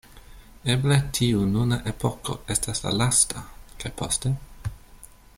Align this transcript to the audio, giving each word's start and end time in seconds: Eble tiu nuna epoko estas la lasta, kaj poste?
Eble 0.75 0.95
tiu 1.17 1.43
nuna 1.49 1.77
epoko 1.91 2.37
estas 2.55 2.81
la 2.85 2.93
lasta, 3.01 3.43
kaj 3.83 3.93
poste? 4.03 4.33